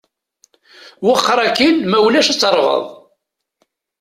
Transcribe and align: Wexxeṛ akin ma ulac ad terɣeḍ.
Wexxeṛ 1.05 1.39
akin 1.47 1.75
ma 1.89 1.97
ulac 2.05 2.27
ad 2.29 2.37
terɣeḍ. 2.39 2.85